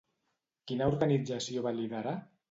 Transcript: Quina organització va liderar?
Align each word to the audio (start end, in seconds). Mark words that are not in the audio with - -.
Quina 0.71 0.87
organització 0.93 1.65
va 1.67 1.75
liderar? 1.81 2.15